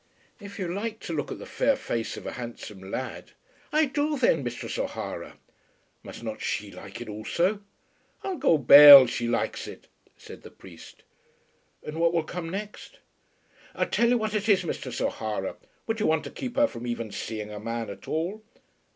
[0.39, 3.33] "If you like to look at the fair face of a handsome lad"
[3.71, 5.37] "I do thin, Misthress O'Hara."
[6.01, 7.61] "Must not she like it also?"
[8.23, 11.03] "I'll go bail she likes it," said the priest.
[11.83, 12.97] "And what will come next?"
[13.75, 15.57] "I'll tell you what it is, Misthress O'Hara.
[15.85, 18.41] Would you want to keep her from even seeing a man at all?"